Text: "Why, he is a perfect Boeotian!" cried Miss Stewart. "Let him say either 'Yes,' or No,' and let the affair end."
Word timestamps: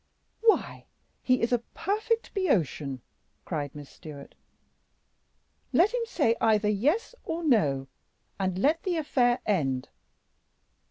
"Why, 0.41 0.87
he 1.21 1.43
is 1.43 1.53
a 1.53 1.59
perfect 1.75 2.33
Boeotian!" 2.33 3.01
cried 3.45 3.75
Miss 3.75 3.87
Stewart. 3.91 4.33
"Let 5.73 5.93
him 5.93 6.01
say 6.07 6.35
either 6.41 6.69
'Yes,' 6.69 7.13
or 7.23 7.43
No,' 7.43 7.85
and 8.39 8.57
let 8.57 8.81
the 8.81 8.97
affair 8.97 9.41
end." 9.45 9.89